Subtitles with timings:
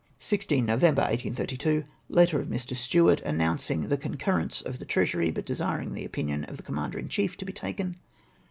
[0.19, 1.83] "I6th November, 1832.—
[2.19, 2.75] Letter of Mr.
[2.75, 7.07] Stewart, announcing the concurrence of the Treasury, but desiring the opinion of the Commajider in
[7.07, 7.97] Chief to be taken.